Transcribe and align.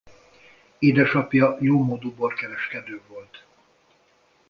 Édesapja 0.79 1.57
jómódú 1.61 2.11
borkereskedő 2.15 3.01
volt. 3.07 3.45